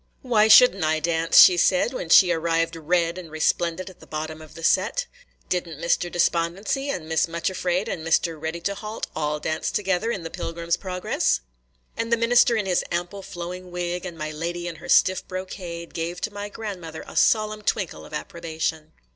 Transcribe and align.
"Why 0.23 0.47
should 0.47 0.73
n't 0.75 0.83
I 0.83 0.99
dance?" 0.99 1.37
she 1.43 1.57
said, 1.57 1.93
when 1.93 2.09
she 2.09 2.31
arrived 2.31 2.75
red 2.75 3.19
and 3.19 3.29
resplendent 3.29 3.87
at 3.87 3.99
the 3.99 4.07
bottom 4.07 4.41
of 4.41 4.55
the 4.55 4.63
set. 4.63 5.05
"Didn't 5.47 5.79
Mr. 5.79 6.11
Despondency 6.11 6.89
and 6.89 7.07
Miss 7.07 7.27
Muchafraid 7.27 7.87
and 7.87 8.03
Mr. 8.03 8.41
Readytohalt 8.41 9.05
all 9.15 9.39
dance 9.39 9.69
together 9.69 10.09
in 10.09 10.23
the 10.23 10.31
Pilgrim's 10.31 10.75
Progress?"– 10.75 11.41
and 11.95 12.11
the 12.11 12.17
minister 12.17 12.55
in 12.55 12.65
his 12.65 12.83
ample 12.91 13.21
flowing 13.21 13.69
wig, 13.69 14.03
and 14.03 14.17
my 14.17 14.31
lady 14.31 14.67
in 14.67 14.77
her 14.77 14.89
stiff 14.89 15.27
brocade, 15.27 15.93
gave 15.93 16.19
to 16.21 16.33
my 16.33 16.49
grandmother 16.49 17.03
a 17.07 17.15
solemn 17.15 17.61
twinkle 17.61 18.03
of 18.03 18.11
approbation. 18.11 18.93